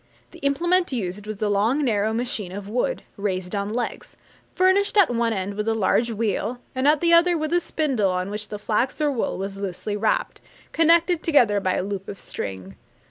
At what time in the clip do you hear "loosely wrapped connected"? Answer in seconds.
9.57-11.21